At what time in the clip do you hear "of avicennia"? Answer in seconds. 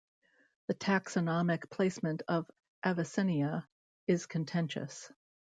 2.27-3.67